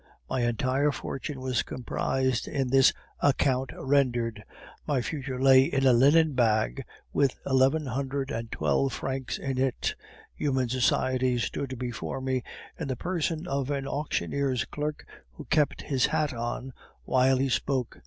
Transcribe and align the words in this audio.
My 0.27 0.41
entire 0.43 0.91
fortune 0.91 1.39
was 1.41 1.61
comprised 1.61 2.47
in 2.47 2.71
this 2.71 2.91
'account 3.21 3.69
rendered,' 3.75 4.43
my 4.87 4.99
future 5.03 5.39
lay 5.39 5.65
in 5.65 5.85
a 5.85 5.93
linen 5.93 6.33
bag 6.33 6.83
with 7.13 7.35
eleven 7.45 7.85
hundred 7.85 8.31
and 8.31 8.51
twelve 8.51 8.93
francs 8.93 9.37
in 9.37 9.59
it, 9.59 9.93
human 10.33 10.69
society 10.69 11.37
stood 11.37 11.77
before 11.77 12.19
me 12.19 12.41
in 12.79 12.87
the 12.87 12.95
person 12.95 13.45
of 13.45 13.69
an 13.69 13.87
auctioneer's 13.87 14.65
clerk, 14.65 15.05
who 15.33 15.45
kept 15.45 15.83
his 15.83 16.07
hat 16.07 16.33
on 16.33 16.73
while 17.03 17.37
he 17.37 17.47
spoke. 17.47 17.99